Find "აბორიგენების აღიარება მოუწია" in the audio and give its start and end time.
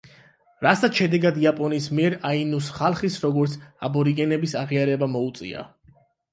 3.91-5.67